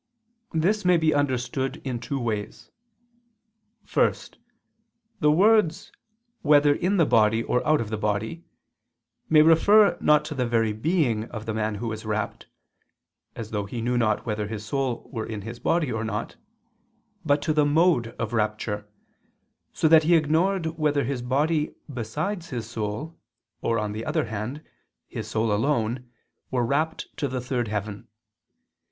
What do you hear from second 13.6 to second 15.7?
he knew not whether his soul were in his